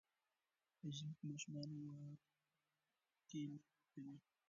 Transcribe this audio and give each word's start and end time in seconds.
په 0.77 0.85
ژمي 0.97 1.13
کې 1.17 1.25
ماشومان 1.31 1.67
واوره 1.71 2.13
کې 3.27 3.39
لوبې 3.51 3.71
کوي. 3.91 4.15